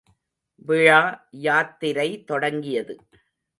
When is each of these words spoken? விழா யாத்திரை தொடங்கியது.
விழா 0.65 1.01
யாத்திரை 1.31 2.23
தொடங்கியது. 2.23 2.95